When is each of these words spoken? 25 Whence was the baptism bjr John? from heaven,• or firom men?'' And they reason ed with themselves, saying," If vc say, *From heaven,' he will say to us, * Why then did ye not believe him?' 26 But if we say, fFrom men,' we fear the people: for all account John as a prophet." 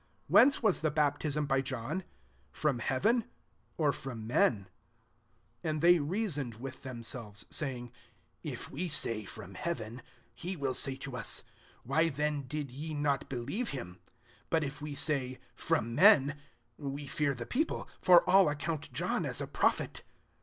25 0.29 0.33
Whence 0.33 0.63
was 0.63 0.79
the 0.79 0.89
baptism 0.89 1.47
bjr 1.47 1.63
John? 1.63 2.03
from 2.51 2.79
heaven,• 2.79 3.21
or 3.77 3.91
firom 3.91 4.23
men?'' 4.25 4.67
And 5.63 5.79
they 5.79 5.99
reason 5.99 6.53
ed 6.55 6.59
with 6.59 6.81
themselves, 6.81 7.45
saying," 7.51 7.91
If 8.53 8.71
vc 8.71 8.91
say, 8.93 9.25
*From 9.25 9.53
heaven,' 9.53 10.01
he 10.33 10.55
will 10.55 10.73
say 10.73 10.95
to 10.95 11.15
us, 11.15 11.43
* 11.63 11.83
Why 11.83 12.09
then 12.09 12.47
did 12.47 12.71
ye 12.71 12.95
not 12.95 13.29
believe 13.29 13.69
him?' 13.69 13.99
26 14.49 14.49
But 14.49 14.63
if 14.63 14.81
we 14.81 14.95
say, 14.95 15.39
fFrom 15.55 15.89
men,' 15.89 16.35
we 16.79 17.05
fear 17.05 17.35
the 17.35 17.45
people: 17.45 17.87
for 18.01 18.27
all 18.27 18.49
account 18.49 18.91
John 18.91 19.23
as 19.23 19.39
a 19.39 19.45
prophet." 19.45 20.01